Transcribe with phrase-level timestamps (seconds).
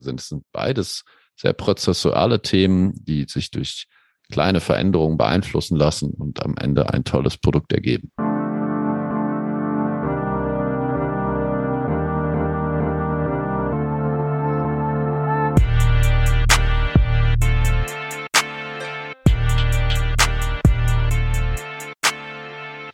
[0.00, 0.20] sind.
[0.20, 1.04] Es sind beides
[1.36, 3.86] sehr prozessuale Themen, die sich durch
[4.30, 8.12] kleine Veränderungen beeinflussen lassen und am Ende ein tolles Produkt ergeben.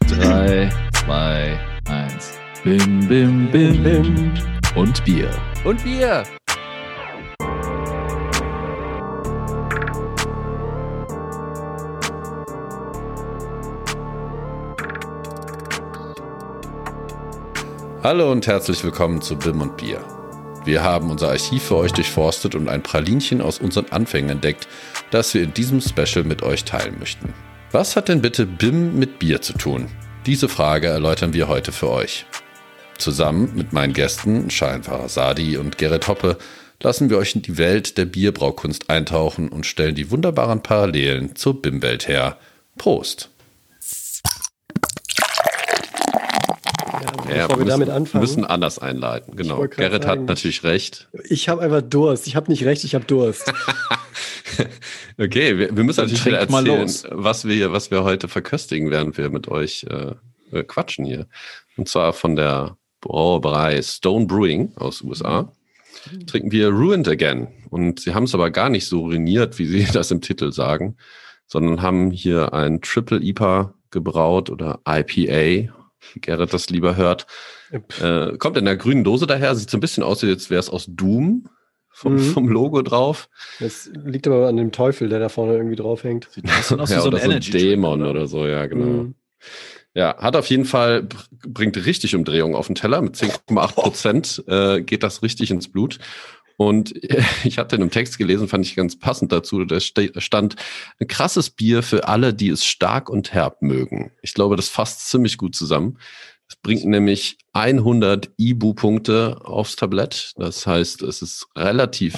[0.06, 2.38] Drei, zwei, eins.
[2.64, 4.34] Bim, bim, bim, bim.
[4.74, 5.30] Und Bier.
[5.64, 6.24] Und Bier!
[18.06, 19.98] Hallo und herzlich willkommen zu BIM und Bier.
[20.64, 24.68] Wir haben unser Archiv für euch durchforstet und ein Pralinchen aus unseren Anfängen entdeckt,
[25.10, 27.34] das wir in diesem Special mit euch teilen möchten.
[27.72, 29.88] Was hat denn bitte BIM mit Bier zu tun?
[30.24, 32.26] Diese Frage erläutern wir heute für euch.
[32.96, 36.38] Zusammen mit meinen Gästen Schein Farasadi und Gerrit Hoppe
[36.80, 41.60] lassen wir euch in die Welt der Bierbraukunst eintauchen und stellen die wunderbaren Parallelen zur
[41.60, 42.38] BIM-Welt her.
[42.78, 43.30] Prost!
[47.28, 48.12] Ja, bevor wir, damit anfangen.
[48.14, 49.66] Wir müssen anders einleiten, genau.
[49.68, 51.08] Gerrit sagen, hat natürlich recht.
[51.28, 52.26] Ich habe einfach Durst.
[52.26, 53.52] Ich habe nicht recht, ich habe Durst.
[55.18, 59.18] okay, wir, wir müssen Dann natürlich wieder erzählen, was wir, was wir heute verköstigen, während
[59.18, 61.26] wir mit euch äh, quatschen hier.
[61.76, 65.52] Und zwar von der Brauerei Stone Brewing aus USA.
[66.26, 67.48] Trinken wir Ruined Again.
[67.70, 70.96] Und sie haben es aber gar nicht so ruiniert, wie sie das im Titel sagen,
[71.46, 75.72] sondern haben hier ein Triple IPA gebraut oder IPA
[76.16, 77.26] Gerrit das lieber hört.
[78.00, 80.70] Äh, kommt in der grünen Dose daher, sieht so ein bisschen aus, als wäre es
[80.70, 81.48] aus Doom
[81.96, 82.32] vom, mhm.
[82.32, 83.28] vom Logo drauf.
[83.58, 86.28] Das liegt aber an dem Teufel, der da vorne irgendwie drauf hängt.
[86.30, 88.10] Sieht aus wie ja, so ein Energy Dämon oder?
[88.10, 88.84] oder so, ja, genau.
[88.84, 89.14] Mhm.
[89.94, 91.08] Ja, hat auf jeden Fall,
[91.46, 93.00] bringt richtig Umdrehung auf den Teller.
[93.00, 95.98] Mit 10,8 Prozent äh, geht das richtig ins Blut.
[96.56, 96.94] Und
[97.44, 100.56] ich hatte in einem Text gelesen, fand ich ganz passend dazu, da stand
[101.00, 104.12] ein krasses Bier für alle, die es stark und herb mögen.
[104.22, 105.98] Ich glaube, das fasst ziemlich gut zusammen.
[106.48, 110.32] Es bringt nämlich 100 IBU-Punkte aufs Tablett.
[110.36, 112.16] Das heißt, es ist relativ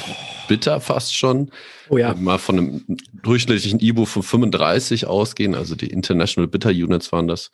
[0.48, 1.50] bitter fast schon.
[1.88, 2.14] Oh ja.
[2.14, 7.50] Mal von einem durchschnittlichen IBU von 35 ausgehen, also die International Bitter Units waren das,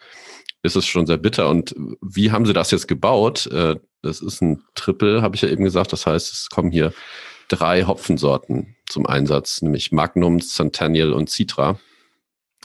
[0.64, 1.48] ist es schon sehr bitter.
[1.48, 3.46] Und wie haben sie das jetzt gebaut?
[3.46, 5.92] Äh, das ist ein Triple, habe ich ja eben gesagt.
[5.92, 6.92] Das heißt, es kommen hier
[7.48, 11.78] drei Hopfensorten zum Einsatz, nämlich Magnum, Centennial und Citra.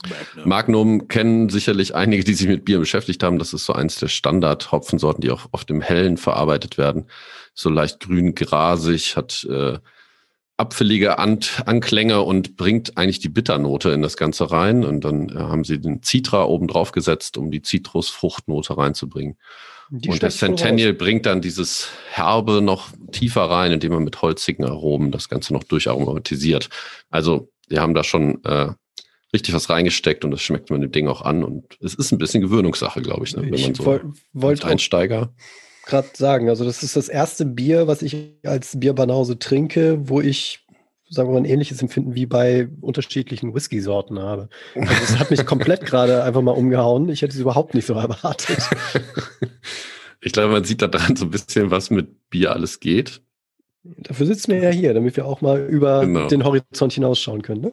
[0.08, 0.48] Magnum.
[0.48, 3.38] Magnum kennen sicherlich einige, die sich mit Bier beschäftigt haben.
[3.38, 7.06] Das ist so eins der Standard-Hopfensorten, die auch oft im Hellen verarbeitet werden.
[7.54, 9.78] So leicht grün, grasig, hat äh,
[10.56, 14.84] apfelige An Anklänge und bringt eigentlich die Bitternote in das Ganze rein.
[14.84, 19.36] Und dann äh, haben sie den Citra oben drauf gesetzt, um die Zitrusfruchtnote reinzubringen.
[19.92, 24.64] Die und der Centennial bringt dann dieses Herbe noch tiefer rein, indem man mit holzigen
[24.64, 26.68] Aromen das Ganze noch durcharomatisiert.
[27.10, 28.68] Also wir haben da schon äh,
[29.32, 31.44] richtig was reingesteckt und das schmeckt man dem Ding auch an.
[31.44, 33.42] Und es ist ein bisschen Gewöhnungssache, glaube ich, ne?
[33.42, 34.00] wenn man so
[34.32, 35.32] wollt, Einsteiger
[35.86, 40.64] gerade sagen, also das ist das erste Bier, was ich als Bierbanause trinke, wo ich
[41.10, 44.48] sagen wir mal, ein ähnliches Empfinden wie bei unterschiedlichen Whisky-Sorten habe.
[44.76, 47.08] Also es hat mich komplett gerade einfach mal umgehauen.
[47.08, 48.58] Ich hätte es überhaupt nicht so erwartet.
[50.22, 53.22] Ich glaube, man sieht da dran so ein bisschen, was mit Bier alles geht.
[53.82, 56.28] Dafür sitzen wir ja hier, damit wir auch mal über genau.
[56.28, 57.62] den Horizont hinausschauen können.
[57.62, 57.72] Ne?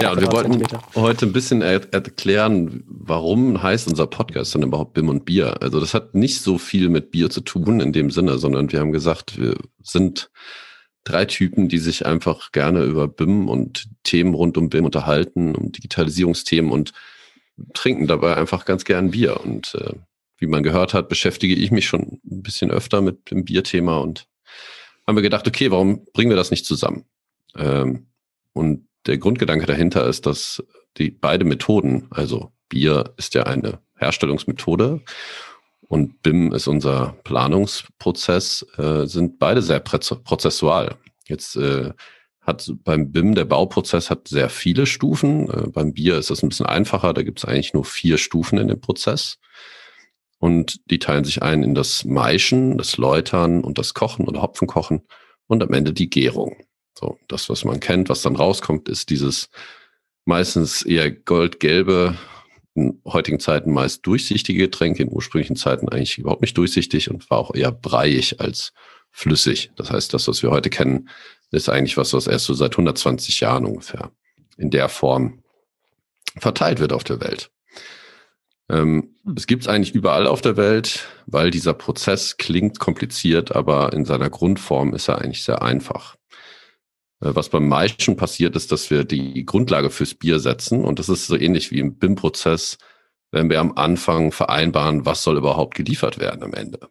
[0.00, 0.62] Ja, und wir wollten
[0.94, 5.62] heute ein bisschen er erklären, warum heißt unser Podcast dann überhaupt BIM und Bier.
[5.62, 8.80] Also das hat nicht so viel mit Bier zu tun in dem Sinne, sondern wir
[8.80, 10.30] haben gesagt, wir sind
[11.04, 15.72] drei Typen, die sich einfach gerne über BIM und Themen rund um BIM unterhalten, um
[15.72, 16.92] Digitalisierungsthemen und
[17.74, 19.40] trinken dabei einfach ganz gern Bier.
[19.40, 19.94] Und äh,
[20.38, 24.26] wie man gehört hat, beschäftige ich mich schon ein bisschen öfter mit dem Bierthema und
[25.06, 27.04] haben wir gedacht, okay, warum bringen wir das nicht zusammen?
[27.56, 28.06] Ähm,
[28.52, 30.62] und der Grundgedanke dahinter ist, dass
[30.96, 35.00] die beide Methoden, also Bier ist ja eine Herstellungsmethode
[35.82, 40.96] und BIM ist unser Planungsprozess, äh, sind beide sehr prozessual.
[41.26, 41.92] Jetzt äh,
[42.40, 45.50] hat beim BIM der Bauprozess hat sehr viele Stufen.
[45.50, 47.12] Äh, beim Bier ist das ein bisschen einfacher.
[47.12, 49.38] Da gibt es eigentlich nur vier Stufen in dem Prozess.
[50.38, 55.02] Und die teilen sich ein in das Maischen, das Läutern und das Kochen oder Hopfenkochen
[55.46, 56.56] und am Ende die Gärung.
[56.98, 59.48] So, das, was man kennt, was dann rauskommt, ist dieses
[60.24, 62.16] meistens eher goldgelbe,
[62.74, 67.38] in heutigen Zeiten meist durchsichtige Getränk, in ursprünglichen Zeiten eigentlich überhaupt nicht durchsichtig und war
[67.38, 68.72] auch eher breiig als
[69.10, 69.72] flüssig.
[69.76, 71.08] Das heißt, das, was wir heute kennen,
[71.50, 74.12] ist eigentlich was, was erst so seit 120 Jahren ungefähr
[74.56, 75.42] in der Form
[76.38, 77.50] verteilt wird auf der Welt.
[78.68, 79.34] Ähm, hm.
[79.36, 84.04] Es gibt es eigentlich überall auf der Welt, weil dieser Prozess klingt kompliziert, aber in
[84.04, 86.16] seiner Grundform ist er eigentlich sehr einfach.
[87.20, 90.84] Äh, was beim Maischen passiert, ist, dass wir die Grundlage fürs Bier setzen.
[90.84, 92.78] Und das ist so ähnlich wie im BIM-Prozess,
[93.30, 96.88] wenn wir am Anfang vereinbaren, was soll überhaupt geliefert werden am Ende.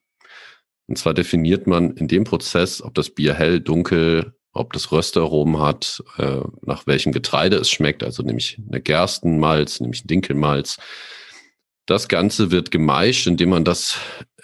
[0.87, 5.59] Und zwar definiert man in dem Prozess, ob das Bier hell, dunkel, ob das Röstaromen
[5.59, 10.77] hat, äh, nach welchem Getreide es schmeckt, also nämlich eine Gerstenmalz, nämlich Dinkelmalz.
[11.85, 13.99] Das Ganze wird gemeischt, indem man das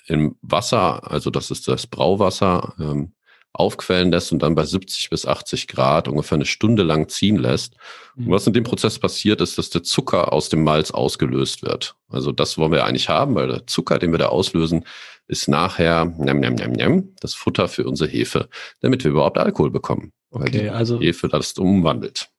[0.07, 3.14] im Wasser, also das ist das Brauwasser, ähm,
[3.60, 7.75] aufquellen lässt und dann bei 70 bis 80 Grad ungefähr eine Stunde lang ziehen lässt.
[8.16, 11.96] Und was in dem Prozess passiert, ist, dass der Zucker aus dem Malz ausgelöst wird.
[12.10, 14.86] Also das wollen wir eigentlich haben, weil der Zucker, den wir da auslösen,
[15.28, 18.48] ist nachher njam, njam, njam, njam, das Futter für unsere Hefe,
[18.81, 20.12] damit wir überhaupt Alkohol bekommen.
[20.30, 22.30] Weil okay, die also Hefe das umwandelt.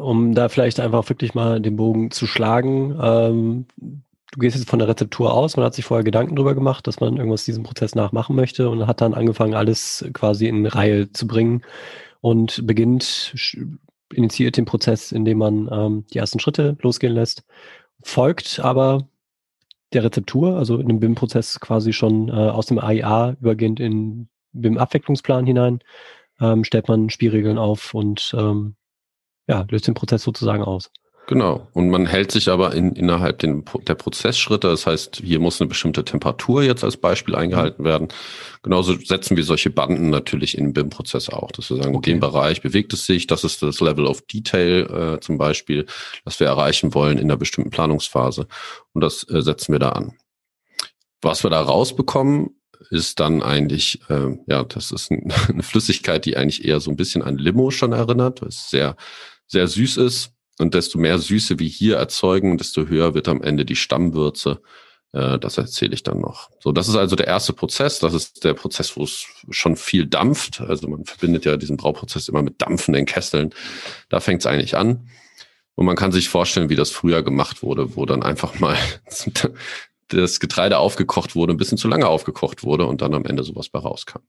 [0.00, 3.66] Um da vielleicht einfach wirklich mal den Bogen zu schlagen, ähm,
[4.34, 6.98] du gehst jetzt von der Rezeptur aus, man hat sich vorher Gedanken darüber gemacht, dass
[6.98, 11.28] man irgendwas diesem Prozess nachmachen möchte und hat dann angefangen, alles quasi in Reihe zu
[11.28, 11.62] bringen
[12.20, 13.32] und beginnt,
[14.12, 17.44] initiiert den Prozess, indem man ähm, die ersten Schritte losgehen lässt,
[18.02, 19.06] folgt aber
[19.92, 25.46] der Rezeptur, also in dem BIM-Prozess quasi schon äh, aus dem AIA übergehend in BIM-Abwicklungsplan
[25.46, 25.78] hinein,
[26.40, 28.74] ähm, stellt man Spielregeln auf und ähm,
[29.46, 30.90] ja, löst den Prozess sozusagen aus.
[31.26, 31.68] Genau.
[31.72, 34.68] Und man hält sich aber in, innerhalb den, der Prozessschritte.
[34.68, 37.86] Das heißt, hier muss eine bestimmte Temperatur jetzt als Beispiel eingehalten mhm.
[37.86, 38.08] werden.
[38.62, 42.10] Genauso setzen wir solche Banden natürlich in den BIM-Prozess auch, dass wir sagen, okay.
[42.10, 43.26] in dem Bereich bewegt es sich.
[43.26, 45.86] Das ist das Level of Detail äh, zum Beispiel,
[46.26, 48.46] das wir erreichen wollen in einer bestimmten Planungsphase.
[48.92, 50.12] Und das äh, setzen wir da an.
[51.22, 52.50] Was wir da rausbekommen,
[52.90, 56.96] ist dann eigentlich, äh, ja, das ist ein, eine Flüssigkeit, die eigentlich eher so ein
[56.96, 58.96] bisschen an Limo schon erinnert, was sehr,
[59.46, 63.64] sehr süß ist und desto mehr Süße wir hier erzeugen, desto höher wird am Ende
[63.64, 64.60] die Stammwürze.
[65.12, 66.50] Äh, das erzähle ich dann noch.
[66.60, 68.00] So, das ist also der erste Prozess.
[68.00, 70.60] Das ist der Prozess, wo es schon viel dampft.
[70.60, 73.54] Also man verbindet ja diesen Brauprozess immer mit dampfenden Kesseln.
[74.08, 75.08] Da fängt es eigentlich an.
[75.76, 78.76] Und man kann sich vorstellen, wie das früher gemacht wurde, wo dann einfach mal
[80.08, 83.68] das Getreide aufgekocht wurde, ein bisschen zu lange aufgekocht wurde und dann am Ende sowas
[83.68, 84.20] bei rauskam.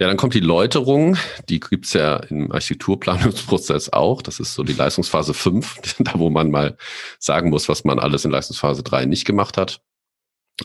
[0.00, 1.18] Ja, dann kommt die Läuterung.
[1.50, 4.22] Die gibt's ja im Architekturplanungsprozess auch.
[4.22, 6.78] Das ist so die Leistungsphase 5, da wo man mal
[7.18, 9.82] sagen muss, was man alles in Leistungsphase 3 nicht gemacht hat.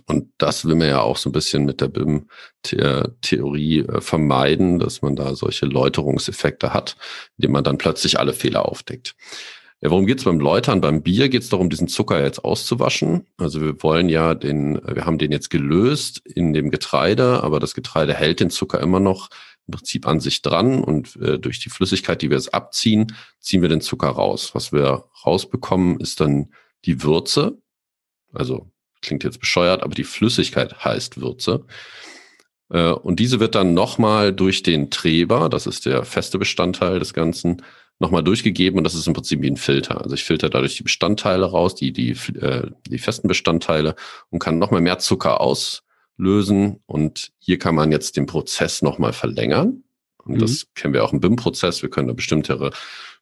[0.05, 5.01] Und das will man ja auch so ein bisschen mit der BIM-Theorie äh, vermeiden, dass
[5.01, 6.95] man da solche Läuterungseffekte hat,
[7.37, 9.15] indem man dann plötzlich alle Fehler aufdeckt.
[9.81, 10.81] Ja, worum geht's beim Läutern?
[10.81, 13.27] Beim Bier geht es darum, diesen Zucker jetzt auszuwaschen.
[13.37, 17.75] Also wir wollen ja den, wir haben den jetzt gelöst in dem Getreide, aber das
[17.75, 19.29] Getreide hält den Zucker immer noch
[19.67, 23.61] im Prinzip an sich dran und äh, durch die Flüssigkeit, die wir jetzt abziehen, ziehen
[23.61, 24.51] wir den Zucker raus.
[24.53, 26.53] Was wir rausbekommen, ist dann
[26.85, 27.57] die Würze.
[28.33, 31.65] Also klingt jetzt bescheuert, aber die Flüssigkeit heißt Würze.
[32.69, 37.13] Äh, und diese wird dann nochmal durch den Treber, das ist der feste Bestandteil des
[37.13, 37.61] Ganzen,
[37.99, 40.01] nochmal durchgegeben und das ist im Prinzip wie ein Filter.
[40.01, 43.95] Also ich filter dadurch die Bestandteile raus, die, die, äh, die festen Bestandteile
[44.29, 49.83] und kann nochmal mehr Zucker auslösen und hier kann man jetzt den Prozess nochmal verlängern.
[50.17, 50.39] Und mhm.
[50.39, 51.81] das kennen wir auch im BIM-Prozess.
[51.81, 52.71] Wir können da bestimmtere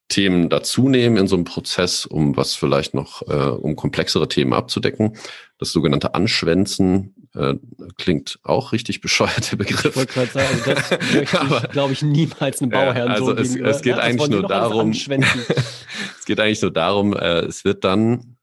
[0.09, 4.53] Themen dazu nehmen in so einem Prozess, um was vielleicht noch, äh, um komplexere Themen
[4.53, 5.17] abzudecken.
[5.63, 7.53] Das sogenannte Anschwänzen äh,
[7.97, 9.85] klingt auch richtig bescheuert, der Begriff.
[9.85, 13.55] Ich wollte gerade sagen, das möchte ich, glaube ich, niemals einem Bauherrn also so es,
[13.55, 14.91] es geht ja, eigentlich nur darum,
[16.19, 18.35] es geht eigentlich nur darum, äh, es wird dann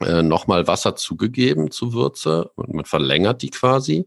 [0.00, 4.06] äh, nochmal Wasser zugegeben zu Würze und man verlängert die quasi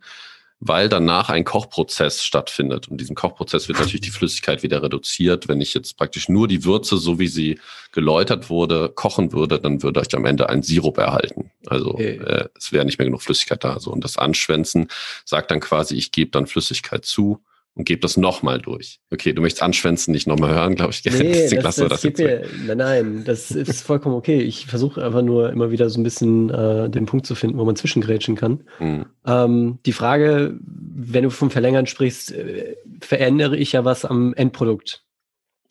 [0.60, 2.88] weil danach ein Kochprozess stattfindet.
[2.88, 5.48] Und diesem Kochprozess wird natürlich die Flüssigkeit wieder reduziert.
[5.48, 7.60] Wenn ich jetzt praktisch nur die Würze, so wie sie
[7.92, 11.52] geläutert wurde, kochen würde, dann würde ich am Ende einen Sirup erhalten.
[11.68, 12.18] Also okay.
[12.18, 13.80] äh, es wäre nicht mehr genug Flüssigkeit da.
[13.80, 13.92] So.
[13.92, 14.88] Und das Anschwänzen
[15.26, 17.40] sagt dann quasi, ich gebe dann Flüssigkeit zu
[17.78, 19.00] und gebe das nochmal durch.
[19.12, 21.04] Okay, du möchtest anschwänzen, nicht nochmal hören, glaube ich.
[21.18, 24.40] Nee, das, das, das mir, nein, nein, das ist vollkommen okay.
[24.40, 27.66] Ich versuche einfach nur immer wieder so ein bisschen äh, den Punkt zu finden, wo
[27.66, 28.64] man zwischengrätschen kann.
[28.80, 29.06] Mhm.
[29.26, 35.04] Ähm, die Frage, wenn du vom Verlängern sprichst, äh, verändere ich ja was am Endprodukt.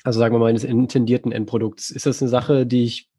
[0.04, 1.90] Also sagen wir mal, eines intendierten Endprodukts.
[1.90, 3.10] Ist das eine Sache, die ich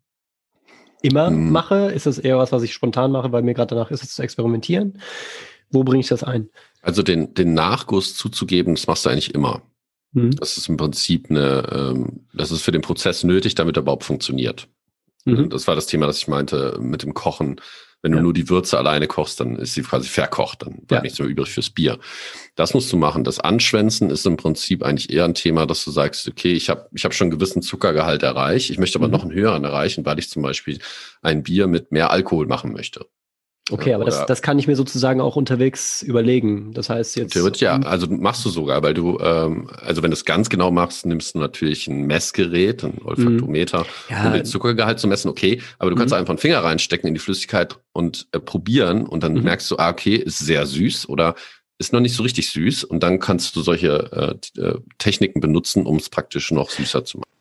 [1.02, 1.52] immer mhm.
[1.52, 1.92] mache?
[1.92, 4.22] Ist das eher was, was ich spontan mache, weil mir gerade danach ist, es zu
[4.22, 5.02] experimentieren?
[5.70, 6.50] Wo bringe ich das ein?
[6.88, 9.62] Also den, den Nachguss zuzugeben, das machst du eigentlich immer.
[10.14, 10.38] Mhm.
[10.38, 14.06] Das ist im Prinzip eine, ähm, das ist für den Prozess nötig, damit er überhaupt
[14.06, 14.70] funktioniert.
[15.26, 15.50] Mhm.
[15.50, 17.60] Das war das Thema, das ich meinte mit dem Kochen.
[18.02, 18.24] Wenn du ja.
[18.24, 21.02] nur die Würze alleine kochst, dann ist sie quasi verkocht, dann bleibt ja.
[21.02, 22.00] nichts mehr übrig fürs Bier.
[22.56, 23.26] Das musst du machen.
[23.26, 26.88] Das Anschwänzen ist im Prinzip eigentlich eher ein Thema, dass du sagst, okay, ich habe
[26.94, 29.12] ich hab schon einen gewissen Zuckergehalt erreicht, ich möchte aber mhm.
[29.12, 30.80] noch einen höheren erreichen, weil ich zum Beispiel
[31.22, 33.08] ein Bier mit mehr Alkohol machen möchte.
[33.70, 36.74] Okay, aber das, das kann ich mir sozusagen auch unterwegs überlegen.
[36.74, 37.34] Das heißt jetzt.
[37.34, 40.72] Theoretisch ja, also machst du sogar, weil du, ähm, also wenn du es ganz genau
[40.72, 44.28] machst, nimmst du natürlich ein Messgerät, ein Olfaktometer, ja.
[44.28, 46.20] um den Zuckergehalt zu messen, okay, aber du kannst mhm.
[46.20, 49.44] einfach einen Finger reinstecken in die Flüssigkeit und äh, probieren und dann mhm.
[49.44, 51.36] merkst du, ah, okay, ist sehr süß oder
[51.78, 55.86] ist noch nicht so richtig süß und dann kannst du solche äh, äh Techniken benutzen,
[55.86, 57.37] um es praktisch noch süßer zu machen.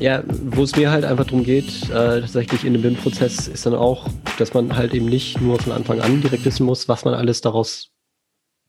[0.00, 3.74] Ja, wo es mir halt einfach darum geht, äh, tatsächlich in dem BIM-Prozess ist dann
[3.74, 7.12] auch, dass man halt eben nicht nur von Anfang an direkt wissen muss, was man
[7.12, 7.92] alles daraus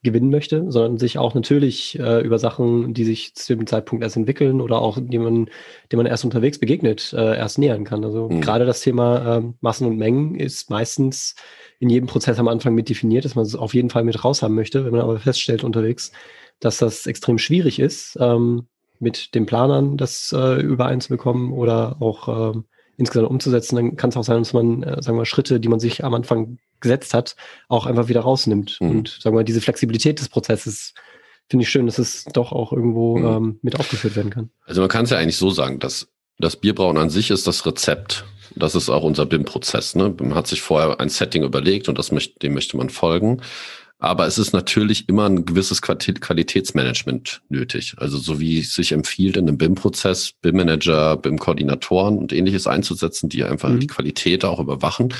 [0.04, 4.18] gewinnen möchte, sondern sich auch natürlich äh, über Sachen, die sich zu dem Zeitpunkt erst
[4.18, 5.50] entwickeln oder auch die man,
[5.92, 8.04] die man erst unterwegs begegnet, äh, erst nähern kann.
[8.04, 8.42] Also mhm.
[8.42, 11.36] gerade das Thema äh, Massen und Mengen ist meistens
[11.80, 14.42] in jedem Prozess am Anfang mit definiert, dass man es auf jeden Fall mit raus
[14.42, 14.84] haben möchte.
[14.84, 16.12] Wenn man aber feststellt unterwegs,
[16.60, 18.68] dass das extrem schwierig ist, ähm,
[19.02, 22.66] mit den Planern das äh, übereinzubekommen oder auch ähm,
[22.98, 25.80] insgesamt umzusetzen, dann kann es auch sein, dass man, äh, sagen wir, Schritte, die man
[25.80, 27.36] sich am Anfang gesetzt hat,
[27.68, 28.78] auch einfach wieder rausnimmt.
[28.80, 28.90] Mhm.
[28.90, 30.94] Und sagen wir, diese Flexibilität des Prozesses
[31.50, 33.26] finde ich schön, dass es doch auch irgendwo mhm.
[33.26, 34.50] ähm, mit aufgeführt werden kann.
[34.66, 37.66] Also man kann es ja eigentlich so sagen, dass das Bierbrauen an sich ist das
[37.66, 38.26] Rezept.
[38.56, 39.96] Das ist auch unser BIM-Prozess.
[39.96, 40.14] Ne?
[40.20, 43.42] Man hat sich vorher ein Setting überlegt und das möchte, dem möchte man folgen.
[44.02, 47.94] Aber es ist natürlich immer ein gewisses Qualitätsmanagement nötig.
[47.98, 53.44] Also so wie es sich empfiehlt, in einem BIM-Prozess, BIM-Manager, BIM-Koordinatoren und ähnliches einzusetzen, die
[53.44, 53.80] einfach mhm.
[53.80, 55.14] die Qualität auch überwachen.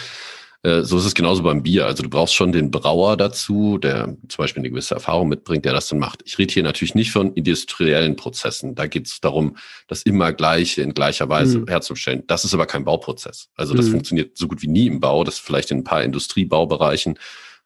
[0.64, 1.86] Äh, so ist es genauso beim Bier.
[1.86, 5.74] Also du brauchst schon den Brauer dazu, der zum Beispiel eine gewisse Erfahrung mitbringt, der
[5.74, 6.24] das dann macht.
[6.26, 8.74] Ich rede hier natürlich nicht von industriellen Prozessen.
[8.74, 9.58] Da geht es darum,
[9.90, 11.68] das immer Gleiche in gleicher Weise mhm.
[11.68, 12.24] herzustellen.
[12.26, 13.50] Das ist aber kein Bauprozess.
[13.56, 13.92] Also das mhm.
[13.92, 15.24] funktioniert so gut wie nie im Bau.
[15.24, 17.20] Das vielleicht in ein paar Industriebaubereichen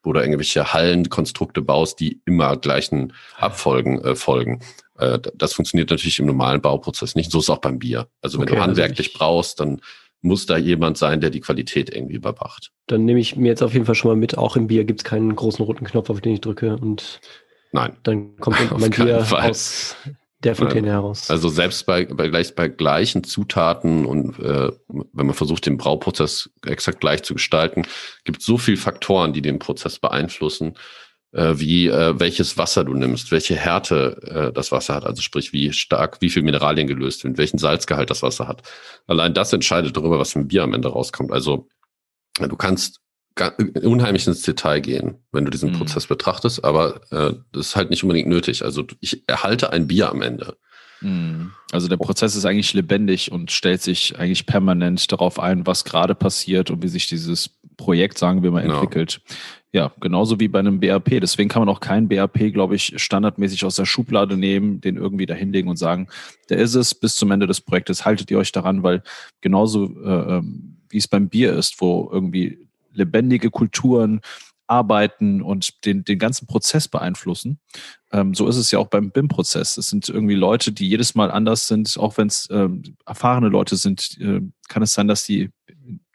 [0.05, 4.61] wo du irgendwelche Hallenkonstrukte baust, die immer gleichen Abfolgen äh, folgen.
[4.97, 7.31] Äh, das funktioniert natürlich im normalen Bauprozess nicht.
[7.31, 8.07] So ist es auch beim Bier.
[8.21, 9.81] Also wenn okay, du also handwerklich also brauchst, dann
[10.21, 12.71] muss da jemand sein, der die Qualität irgendwie überwacht.
[12.87, 15.01] Dann nehme ich mir jetzt auf jeden Fall schon mal mit, auch im Bier gibt
[15.01, 17.19] es keinen großen roten Knopf, auf den ich drücke und
[17.75, 17.97] Nein.
[18.03, 19.49] Dann kommt mein Bier Fall.
[19.49, 19.95] aus
[20.39, 21.29] der Fontäne heraus.
[21.29, 26.49] Also selbst bei, bei, gleich, bei gleichen Zutaten und äh, wenn man versucht, den Brauprozess
[26.65, 27.83] exakt gleich zu gestalten,
[28.23, 30.75] gibt es so viele Faktoren, die den Prozess beeinflussen,
[31.31, 35.53] äh, wie äh, welches Wasser du nimmst, welche Härte äh, das Wasser hat, also sprich,
[35.53, 38.61] wie stark, wie viel Mineralien gelöst werden, welchen Salzgehalt das Wasser hat.
[39.07, 41.31] Allein das entscheidet darüber, was im Bier am Ende rauskommt.
[41.31, 41.67] Also
[42.39, 43.01] du kannst
[43.83, 45.77] unheimlich ins Detail gehen, wenn du diesen mhm.
[45.77, 48.63] Prozess betrachtest, aber äh, das ist halt nicht unbedingt nötig.
[48.63, 50.55] Also ich erhalte ein Bier am Ende.
[51.01, 51.51] Mhm.
[51.71, 56.15] Also der Prozess ist eigentlich lebendig und stellt sich eigentlich permanent darauf ein, was gerade
[56.15, 58.75] passiert und wie sich dieses Projekt, sagen wir mal, genau.
[58.75, 59.21] entwickelt.
[59.25, 59.39] Genau.
[59.73, 61.19] Ja, genauso wie bei einem BAP.
[61.19, 65.25] Deswegen kann man auch keinen BAP, glaube ich, standardmäßig aus der Schublade nehmen, den irgendwie
[65.25, 66.07] dahinlegen und sagen,
[66.49, 69.03] der ist es bis zum Ende des Projektes, haltet ihr euch daran, weil
[69.41, 72.64] genauso äh, ähm, wie es beim Bier ist, wo irgendwie
[72.95, 74.21] lebendige Kulturen
[74.67, 77.59] arbeiten und den, den ganzen Prozess beeinflussen.
[78.11, 79.77] Ähm, so ist es ja auch beim BIM-Prozess.
[79.77, 83.75] Es sind irgendwie Leute, die jedes Mal anders sind, auch wenn es ähm, erfahrene Leute
[83.75, 85.51] sind, äh, kann es sein, dass die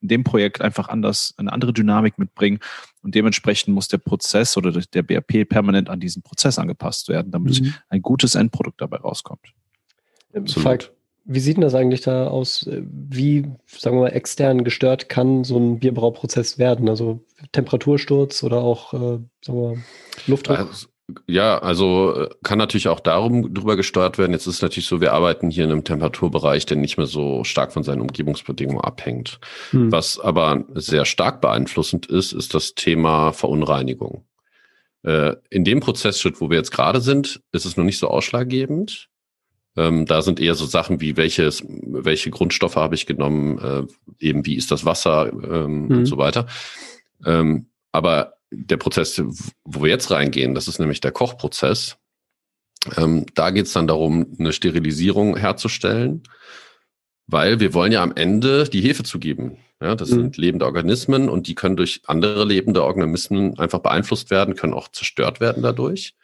[0.00, 2.58] in dem Projekt einfach anders, eine andere Dynamik mitbringen
[3.02, 7.60] und dementsprechend muss der Prozess oder der BRP permanent an diesen Prozess angepasst werden, damit
[7.60, 7.74] mhm.
[7.88, 9.54] ein gutes Endprodukt dabei rauskommt.
[10.34, 10.92] Absolut.
[11.24, 12.68] Wie sieht denn das eigentlich da aus?
[12.68, 16.88] Wie, sagen wir mal, extern gestört kann so ein Bierbrauprozess werden?
[16.88, 17.20] Also
[17.52, 19.76] Temperatursturz oder auch, äh, sagen wir,
[20.26, 20.58] Luftdruck?
[20.58, 20.86] Also,
[21.26, 24.32] ja, also äh, kann natürlich auch darum drüber gesteuert werden.
[24.32, 27.44] Jetzt ist es natürlich so, wir arbeiten hier in einem Temperaturbereich, der nicht mehr so
[27.44, 29.40] stark von seinen Umgebungsbedingungen abhängt.
[29.70, 29.92] Hm.
[29.92, 34.24] Was aber sehr stark beeinflussend ist, ist das Thema Verunreinigung.
[35.02, 39.09] Äh, in dem Prozessschritt, wo wir jetzt gerade sind, ist es noch nicht so ausschlaggebend.
[39.76, 44.44] Ähm, da sind eher so Sachen wie welches, welche Grundstoffe habe ich genommen, äh, eben
[44.44, 45.98] wie ist das Wasser ähm, mhm.
[45.98, 46.46] und so weiter.
[47.24, 49.22] Ähm, aber der Prozess,
[49.64, 51.96] wo wir jetzt reingehen, das ist nämlich der Kochprozess.
[52.96, 56.22] Ähm, da geht es dann darum, eine Sterilisierung herzustellen,
[57.26, 59.58] weil wir wollen ja am Ende die Hefe zugeben.
[59.80, 60.14] Ja, das mhm.
[60.16, 64.88] sind lebende Organismen und die können durch andere lebende Organismen einfach beeinflusst werden, können auch
[64.88, 66.14] zerstört werden dadurch.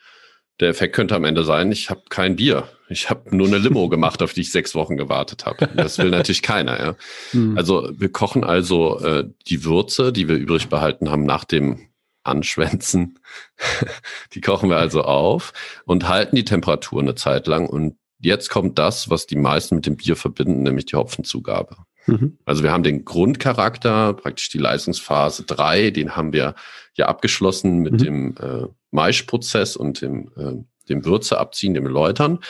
[0.60, 3.88] Der Effekt könnte am Ende sein, ich habe kein Bier Ich habe nur eine Limo
[3.90, 5.68] gemacht, auf die ich sechs Wochen gewartet habe.
[5.74, 6.78] Das will natürlich keiner.
[6.78, 6.96] Ja.
[7.32, 7.56] Mhm.
[7.56, 11.88] Also wir kochen also äh, die Würze, die wir übrig behalten haben nach dem
[12.22, 13.18] Anschwänzen.
[14.34, 15.52] die kochen wir also auf
[15.84, 17.68] und halten die Temperatur eine Zeit lang.
[17.68, 21.76] Und jetzt kommt das, was die meisten mit dem Bier verbinden, nämlich die Hopfenzugabe.
[22.06, 22.38] Mhm.
[22.44, 26.54] Also wir haben den Grundcharakter, praktisch die Leistungsphase drei, den haben wir
[26.94, 27.98] ja abgeschlossen mit mhm.
[27.98, 32.40] dem äh, Maischprozess und dem, äh, dem Würze abziehen, dem Läutern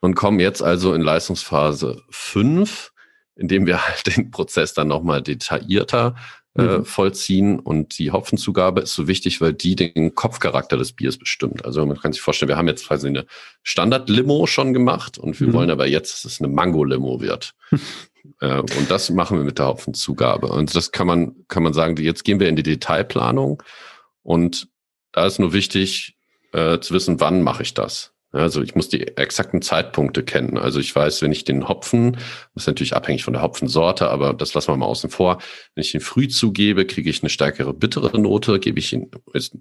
[0.00, 2.92] und kommen jetzt also in Leistungsphase fünf,
[3.36, 6.16] indem wir halt den Prozess dann nochmal detaillierter
[6.58, 6.84] äh, mhm.
[6.84, 7.58] vollziehen.
[7.58, 11.64] Und die Hopfenzugabe ist so wichtig, weil die den Kopfcharakter des Biers bestimmt.
[11.64, 13.26] Also man kann sich vorstellen, wir haben jetzt quasi eine
[13.62, 15.52] Standard-Limo schon gemacht und wir mhm.
[15.52, 17.54] wollen aber jetzt, dass es eine Mango-Limo wird.
[18.40, 20.48] äh, und das machen wir mit der Hopfenzugabe.
[20.48, 23.62] Und das kann man, kann man sagen, jetzt gehen wir in die Detailplanung
[24.22, 24.68] und
[25.12, 26.16] da ist nur wichtig
[26.52, 28.12] äh, zu wissen, wann mache ich das.
[28.32, 30.56] Also ich muss die exakten Zeitpunkte kennen.
[30.56, 32.12] Also ich weiß, wenn ich den Hopfen,
[32.54, 35.38] das ist natürlich abhängig von der Hopfensorte, aber das lassen wir mal außen vor.
[35.74, 38.60] Wenn ich ihn früh zugebe, kriege ich eine stärkere bittere Note.
[38.60, 39.10] Gebe ich ihn,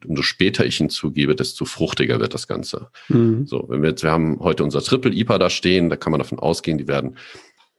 [0.05, 2.89] umso später ich ihn zugebe, desto fruchtiger wird das Ganze.
[3.08, 3.48] Mhm.
[3.48, 6.19] So, wenn wir jetzt, wir haben heute unser Triple IPA da stehen, da kann man
[6.19, 7.17] davon ausgehen, die werden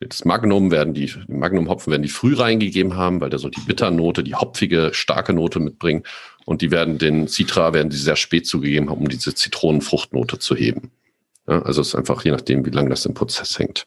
[0.09, 3.61] das Magnum werden die, die Magnum-Hopfen werden die früh reingegeben haben, weil der soll die
[3.61, 6.05] Bitternote, die hopfige, starke Note mitbringen.
[6.51, 10.57] Und die werden den Citra, werden die sehr spät zugegeben haben, um diese Zitronenfruchtnote zu
[10.57, 10.91] heben.
[11.47, 13.87] Ja, also es ist einfach je nachdem, wie lange das im Prozess hängt.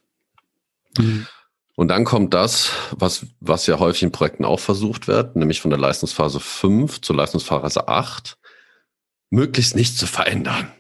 [0.98, 1.28] Mhm.
[1.76, 5.72] Und dann kommt das, was, was ja häufig in Projekten auch versucht wird, nämlich von
[5.72, 8.38] der Leistungsphase 5 zur Leistungsphase 8,
[9.30, 10.72] möglichst nicht zu verändern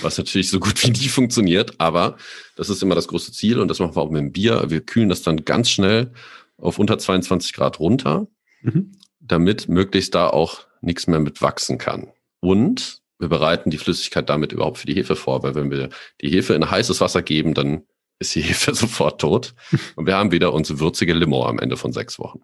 [0.00, 2.16] was natürlich so gut wie nie funktioniert, aber
[2.56, 4.64] das ist immer das große Ziel und das machen wir auch mit dem Bier.
[4.68, 6.12] Wir kühlen das dann ganz schnell
[6.56, 8.26] auf unter 22 Grad runter,
[8.62, 8.92] mhm.
[9.20, 12.08] damit möglichst da auch nichts mehr mit wachsen kann.
[12.40, 16.28] Und wir bereiten die Flüssigkeit damit überhaupt für die Hefe vor, weil wenn wir die
[16.28, 17.84] Hefe in heißes Wasser geben, dann
[18.18, 19.54] ist die Hefe sofort tot.
[19.96, 22.40] Und wir haben wieder unsere würzige Limo am Ende von sechs Wochen.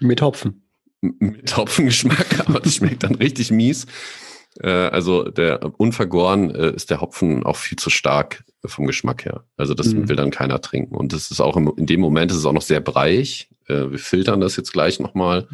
[0.00, 0.68] Mit Hopfen.
[1.00, 3.86] Mit Hopfengeschmack, aber das schmeckt dann richtig mies.
[4.60, 9.44] Äh, also der unvergoren äh, ist der Hopfen auch viel zu stark vom Geschmack her.
[9.56, 10.08] Also das mhm.
[10.08, 10.94] will dann keiner trinken.
[10.94, 13.48] Und das ist auch im, in dem Moment ist es auch noch sehr breiig.
[13.66, 15.48] Äh, wir filtern das jetzt gleich nochmal.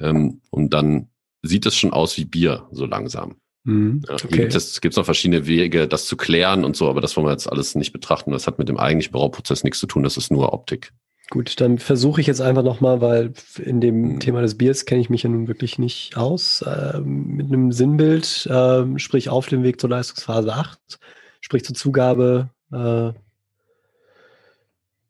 [0.00, 1.09] Ähm, und dann
[1.42, 3.36] sieht es schon aus wie Bier, so langsam.
[3.64, 4.02] Mhm.
[4.08, 4.28] Ja, okay.
[4.28, 7.32] gibt es gibt noch verschiedene Wege, das zu klären und so, aber das wollen wir
[7.32, 8.32] jetzt alles nicht betrachten.
[8.32, 10.92] Das hat mit dem eigentlichen Brauprozess nichts zu tun, das ist nur Optik.
[11.30, 13.32] Gut, dann versuche ich jetzt einfach nochmal, weil
[13.64, 14.20] in dem mhm.
[14.20, 18.46] Thema des Biers kenne ich mich ja nun wirklich nicht aus, äh, mit einem Sinnbild,
[18.46, 20.98] äh, sprich auf dem Weg zur Leistungsphase 8,
[21.40, 22.50] sprich zur Zugabe.
[22.72, 23.10] Äh,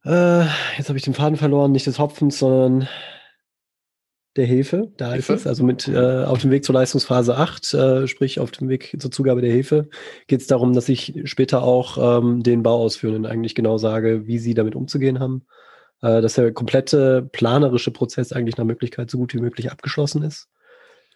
[0.04, 2.86] äh, jetzt habe ich den Faden verloren, nicht des Hopfens, sondern
[4.36, 5.34] der Hefe, da Hefe?
[5.34, 5.46] ist es.
[5.46, 9.10] Also mit äh, auf dem Weg zur Leistungsphase 8, äh, sprich auf dem Weg zur
[9.10, 9.88] Zugabe der Hefe,
[10.28, 14.54] geht es darum, dass ich später auch ähm, den Bauausführenden eigentlich genau sage, wie sie
[14.54, 15.44] damit umzugehen haben
[16.02, 20.48] äh, dass der komplette planerische Prozess eigentlich nach Möglichkeit so gut wie möglich abgeschlossen ist.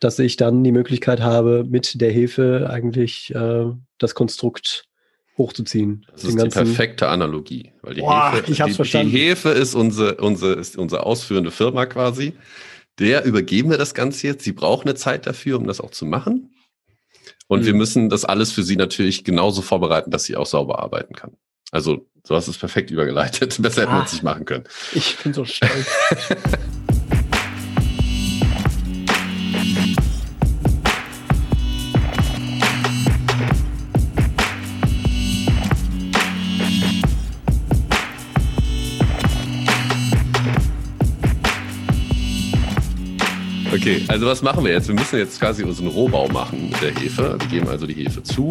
[0.01, 3.67] Dass ich dann die Möglichkeit habe, mit der Hilfe eigentlich äh,
[3.99, 4.85] das Konstrukt
[5.39, 6.07] hochzuziehen.
[6.13, 9.11] Das ist die perfekte Analogie, weil die, Boah, Hefe, ich die, verstanden.
[9.11, 12.35] die Hefe ist unsere, unsere, ist unsere ausführende Firma quasi.
[12.99, 14.45] Der übergeben wir das Ganze jetzt.
[14.45, 16.55] Sie brauchen eine Zeit dafür, um das auch zu machen.
[17.49, 17.67] Und mhm.
[17.67, 21.37] wir müssen das alles für sie natürlich genauso vorbereiten, dass sie auch sauber arbeiten kann.
[21.71, 23.57] Also, du hast es perfekt übergeleitet.
[23.61, 24.15] Besser hätten wir es ah.
[24.15, 24.65] nicht machen können.
[24.93, 25.71] Ich bin so stolz.
[43.85, 44.89] Okay, also was machen wir jetzt?
[44.89, 47.37] Wir müssen jetzt quasi unseren Rohbau machen mit der Hefe.
[47.39, 48.49] Wir geben also die Hefe zu.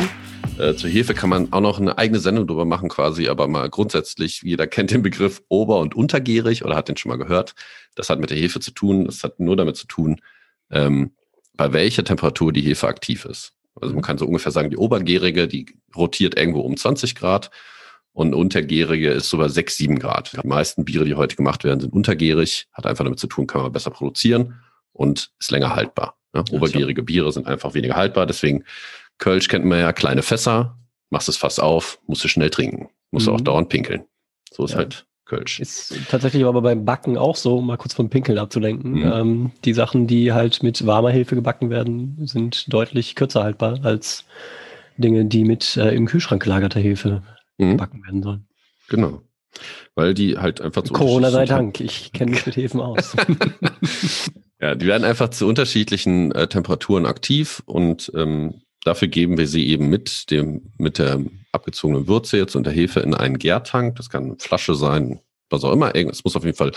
[0.60, 3.68] Äh, zur Hefe kann man auch noch eine eigene Sendung drüber machen quasi, aber mal
[3.68, 7.56] grundsätzlich, jeder kennt den Begriff ober- und untergierig oder hat den schon mal gehört.
[7.96, 9.06] Das hat mit der Hefe zu tun.
[9.06, 10.22] Das hat nur damit zu tun,
[10.70, 11.14] ähm,
[11.58, 13.54] bei welcher Temperatur die Hefe aktiv ist.
[13.82, 15.66] Also man kann so ungefähr sagen, die obergärige, die
[15.96, 17.50] rotiert irgendwo um 20 Grad
[18.12, 20.34] und untergärige ist so bei 6, 7 Grad.
[20.34, 23.64] Die meisten Biere, die heute gemacht werden, sind untergärig, hat einfach damit zu tun, kann
[23.64, 24.60] man besser produzieren
[24.94, 26.16] und ist länger haltbar.
[26.34, 26.44] Ne?
[26.52, 28.64] Obergärige Biere sind einfach weniger haltbar, deswegen
[29.18, 30.78] Kölsch kennt man ja, kleine Fässer,
[31.10, 33.32] machst das Fass auf, musst du schnell trinken, musst mhm.
[33.32, 34.06] du auch dauernd pinkeln.
[34.52, 34.78] So ist ja.
[34.78, 35.60] halt Kölsch.
[35.60, 38.92] Ist tatsächlich aber beim Backen auch so, um mal kurz vom Pinkeln abzulenken.
[38.94, 39.12] Mhm.
[39.12, 44.26] Ähm, die Sachen, die halt mit warmer Hefe gebacken werden, sind deutlich kürzer haltbar als
[44.98, 47.24] Dinge, die mit äh, im Kühlschrank gelagerter Hefe
[47.58, 47.72] mhm.
[47.72, 48.48] gebacken werden sollen.
[48.90, 49.22] Genau.
[49.96, 50.94] Weil die halt einfach so.
[50.94, 53.16] Corona sei Dank, ich kenne mich mit Hefen aus.
[54.64, 59.68] ja, die werden einfach zu unterschiedlichen äh, Temperaturen aktiv und ähm, dafür geben wir sie
[59.68, 61.20] eben mit dem, mit der
[61.52, 63.98] abgezogene Würze jetzt und der Hefe in einen Gärtank.
[63.98, 65.94] Das kann eine Flasche sein, was auch immer.
[65.94, 66.72] Es muss auf jeden Fall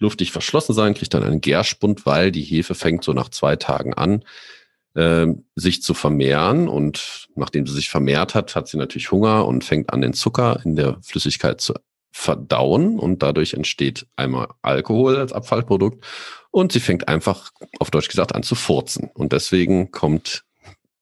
[0.00, 3.94] luftig verschlossen sein, kriegt dann einen Gärspund, weil die Hefe fängt so nach zwei Tagen
[3.94, 4.24] an,
[4.96, 6.66] äh, sich zu vermehren.
[6.66, 10.60] Und nachdem sie sich vermehrt hat, hat sie natürlich Hunger und fängt an, den Zucker
[10.64, 11.74] in der Flüssigkeit zu
[12.10, 12.98] verdauen.
[12.98, 16.04] Und dadurch entsteht einmal Alkohol als Abfallprodukt.
[16.50, 19.10] Und sie fängt einfach, auf Deutsch gesagt, an zu furzen.
[19.14, 20.44] Und deswegen kommt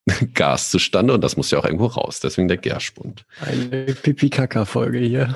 [0.35, 2.21] Gas zustande und das muss ja auch irgendwo raus.
[2.21, 3.25] Deswegen der Gärspund.
[3.41, 5.35] Eine Pipi-Kaka-Folge hier.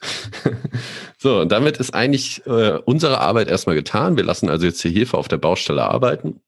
[1.18, 4.16] so, und damit ist eigentlich äh, unsere Arbeit erstmal getan.
[4.16, 6.40] Wir lassen also jetzt die Hefe auf der Baustelle arbeiten.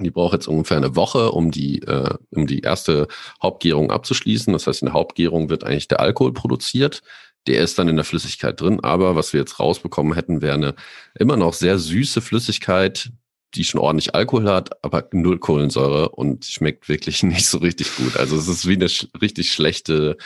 [0.00, 3.08] Die braucht jetzt ungefähr eine Woche, um die, äh, um die erste
[3.42, 4.52] Hauptgärung abzuschließen.
[4.52, 7.02] Das heißt, in der Hauptgärung wird eigentlich der Alkohol produziert.
[7.46, 8.80] Der ist dann in der Flüssigkeit drin.
[8.80, 10.74] Aber was wir jetzt rausbekommen hätten, wäre eine
[11.14, 13.10] immer noch sehr süße Flüssigkeit,
[13.54, 18.16] die schon ordentlich Alkohol hat, aber null Kohlensäure und schmeckt wirklich nicht so richtig gut.
[18.16, 20.16] Also es ist wie eine sch richtig schlechte,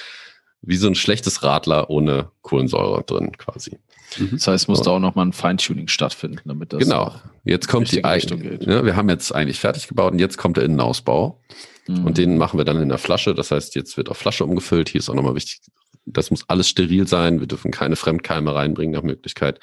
[0.63, 3.79] wie so ein schlechtes Radler ohne Kohlensäure drin quasi.
[4.19, 4.31] Mhm.
[4.33, 4.85] Das heißt, muss so.
[4.85, 7.15] da auch nochmal ein Feintuning stattfinden, damit das genau.
[7.45, 8.65] Jetzt kommt die Richtung geht.
[8.65, 11.41] Ja, wir haben jetzt eigentlich fertig gebaut und jetzt kommt der Innenausbau.
[11.89, 12.05] Mhm.
[12.05, 13.35] Und den machen wir dann in der Flasche.
[13.35, 14.89] Das heißt, jetzt wird auf Flasche umgefüllt.
[14.89, 15.61] Hier ist auch nochmal wichtig,
[16.07, 17.41] das muss alles steril sein.
[17.41, 19.61] Wir dürfen keine Fremdkeime reinbringen nach Möglichkeit.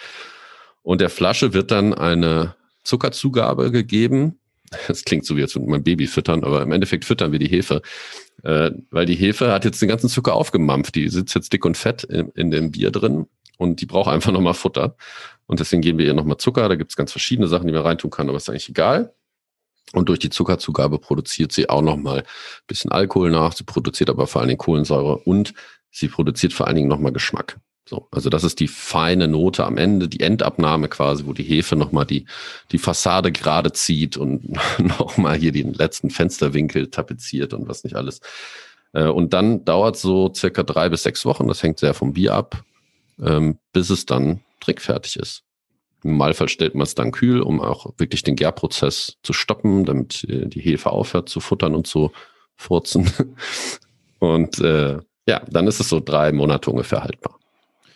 [0.82, 4.40] Und der Flasche wird dann eine Zuckerzugabe gegeben.
[4.88, 7.48] Das klingt so wie jetzt mit meinem Baby füttern, aber im Endeffekt füttern wir die
[7.48, 7.82] Hefe.
[8.44, 10.96] Äh, weil die Hefe hat jetzt den ganzen Zucker aufgemampft.
[10.96, 13.28] Die sitzt jetzt dick und fett in, in dem Bier drin
[13.58, 14.96] und die braucht einfach nochmal Futter.
[15.46, 16.68] Und deswegen geben wir ihr nochmal Zucker.
[16.68, 19.14] Da gibt es ganz verschiedene Sachen, die man reintun kann, aber ist eigentlich egal.
[19.94, 22.26] Und durch die Zuckerzugabe produziert sie auch nochmal ein
[22.68, 23.54] bisschen Alkohol nach.
[23.54, 25.54] Sie produziert aber vor allen Dingen Kohlensäure und
[25.94, 27.58] sie produziert vor allen Dingen nochmal Geschmack.
[27.88, 31.76] So, also das ist die feine Note am Ende, die Endabnahme quasi, wo die Hefe
[31.76, 32.26] nochmal die,
[32.72, 38.22] die Fassade gerade zieht und nochmal hier den letzten Fensterwinkel tapeziert und was nicht alles.
[38.94, 42.34] Äh, und dann dauert so circa drei bis sechs Wochen, das hängt sehr vom Bier
[42.34, 42.64] ab,
[43.22, 45.44] ähm, bis es dann trickfertig ist.
[46.04, 50.26] Im Normalfall stellt man es dann kühl, um auch wirklich den Gärprozess zu stoppen, damit
[50.30, 52.12] äh, die Hefe aufhört zu futtern und zu
[52.56, 53.12] furzen.
[54.20, 57.40] Und äh, ja, dann ist es so drei Monate ungefähr haltbar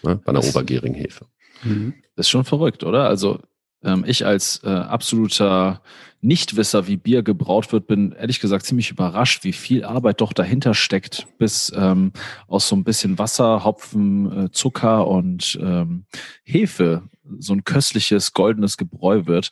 [0.04, 1.26] ne, bei einer obergärigen Hefe.
[1.63, 1.94] Mhm.
[2.16, 3.08] Das ist schon verrückt, oder?
[3.08, 3.40] Also
[3.84, 5.82] ähm, ich als äh, absoluter
[6.22, 10.74] Nichtwisser, wie Bier gebraut wird, bin ehrlich gesagt ziemlich überrascht, wie viel Arbeit doch dahinter
[10.74, 12.12] steckt, bis ähm,
[12.48, 16.06] aus so ein bisschen Wasser, Hopfen, äh, Zucker und ähm,
[16.44, 17.04] Hefe
[17.40, 19.52] so ein köstliches goldenes Gebräu wird.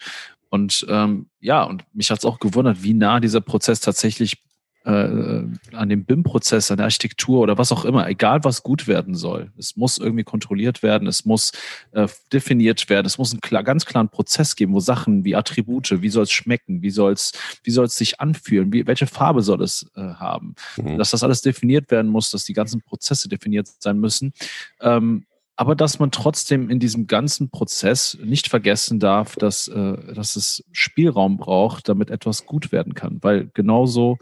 [0.49, 4.44] Und ähm, ja, und mich hat es auch gewundert, wie nah dieser Prozess tatsächlich
[4.85, 5.43] äh,
[5.75, 9.51] an dem BIM-Prozess, an der Architektur oder was auch immer, egal was gut werden soll.
[9.57, 11.51] Es muss irgendwie kontrolliert werden, es muss
[11.91, 16.01] äh, definiert werden, es muss einen klar, ganz klaren Prozess geben, wo Sachen wie Attribute,
[16.01, 19.41] wie soll es schmecken, wie soll es wie soll es sich anfühlen, wie, welche Farbe
[19.41, 20.97] soll es äh, haben, mhm.
[20.97, 24.33] dass das alles definiert werden muss, dass die ganzen Prozesse definiert sein müssen.
[24.81, 25.25] Ähm,
[25.57, 30.63] aber dass man trotzdem in diesem ganzen Prozess nicht vergessen darf, dass, äh, dass es
[30.71, 33.19] Spielraum braucht, damit etwas gut werden kann.
[33.21, 34.17] Weil genauso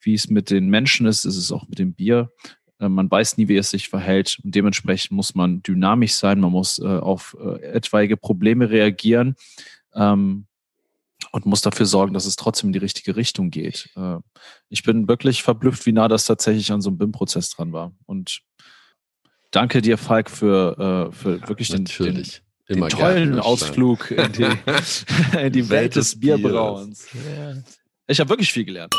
[0.00, 2.32] wie es mit den Menschen ist, ist es auch mit dem Bier.
[2.80, 6.52] Äh, man weiß nie, wie es sich verhält und dementsprechend muss man dynamisch sein, man
[6.52, 9.36] muss äh, auf äh, etwaige Probleme reagieren
[9.94, 10.46] ähm,
[11.32, 13.90] und muss dafür sorgen, dass es trotzdem in die richtige Richtung geht.
[13.94, 14.18] Äh,
[14.70, 17.92] ich bin wirklich verblüfft, wie nah das tatsächlich an so einem BIM-Prozess dran war.
[18.06, 18.40] Und
[19.50, 22.24] danke dir, Falk, für, äh, für wirklich den, den,
[22.68, 24.48] den tollen Ausflug in die,
[25.38, 27.06] in die Welt des Bierbrauens.
[28.06, 28.94] Ich habe wirklich viel gelernt.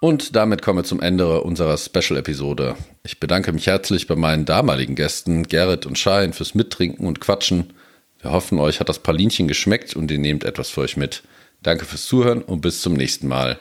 [0.00, 2.76] Und damit kommen wir zum Ende unserer Special-Episode.
[3.02, 7.72] Ich bedanke mich herzlich bei meinen damaligen Gästen, Gerrit und Schein, fürs Mittrinken und Quatschen.
[8.20, 11.22] Wir hoffen, euch hat das Palinchen geschmeckt und ihr nehmt etwas für euch mit.
[11.62, 13.58] Danke fürs Zuhören und bis zum nächsten Mal.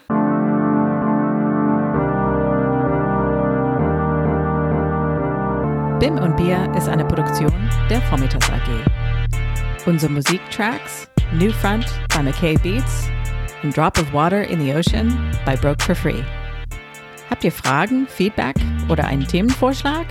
[6.00, 7.52] BIM und Bier ist eine Produktion
[7.90, 9.88] der Vormittags AG.
[9.88, 13.10] Unsere Musiktracks New Front by McKay Beats
[13.64, 16.22] und Drop of Water in the Ocean by Broke for Free.
[17.32, 18.56] Habt ihr Fragen, Feedback
[18.90, 20.06] oder einen Themenvorschlag?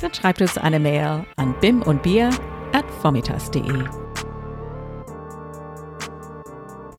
[0.00, 2.30] Dann schreibt uns eine Mail an bimundbier
[2.72, 4.09] at vormittags.de.